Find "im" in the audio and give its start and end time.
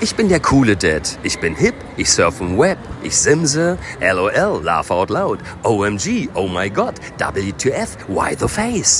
2.40-2.56